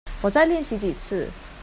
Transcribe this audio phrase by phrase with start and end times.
[0.19, 1.29] 我再練習幾次